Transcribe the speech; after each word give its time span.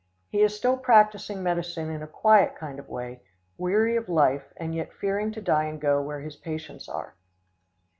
He 0.29 0.41
is 0.41 0.57
still 0.57 0.77
practicing 0.77 1.43
medicine 1.43 1.91
in 1.91 2.01
a 2.01 2.07
quiet 2.07 2.55
kind 2.55 2.79
of 2.79 2.89
way, 2.89 3.21
weary 3.55 3.95
of 3.95 4.09
life, 4.09 4.51
and 4.57 4.73
yet 4.73 4.91
fearing 4.93 5.31
to 5.33 5.41
die 5.43 5.65
and 5.65 5.79
go 5.79 6.01
where 6.01 6.21
his 6.21 6.37
patients 6.37 6.89
are. 6.89 7.13